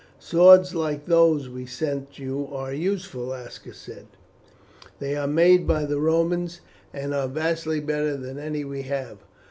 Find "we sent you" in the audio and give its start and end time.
1.47-2.47